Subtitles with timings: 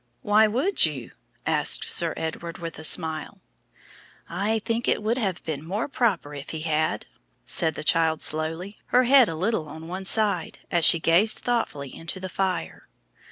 [0.23, 1.11] "Why would you?"
[1.45, 3.39] asked Sir Edward, with a smile.
[4.27, 7.05] "I think it would have been more proper if he had,"
[7.45, 11.93] said the child slowly, her head a little on one side, as she gazed thoughtfully
[11.95, 12.87] into the fire.